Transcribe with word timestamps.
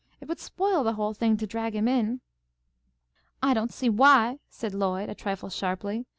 It 0.19 0.27
would 0.27 0.39
spoil 0.39 0.83
the 0.83 0.93
whole 0.95 1.13
thing 1.13 1.37
to 1.37 1.45
drag 1.45 1.75
him 1.75 1.87
in." 1.87 2.21
"I 3.43 3.53
don't 3.53 3.71
see 3.71 3.87
why," 3.87 4.39
said 4.49 4.73
Lloyd, 4.73 5.09
a 5.09 5.13
trifle 5.13 5.49
sharply. 5.49 6.07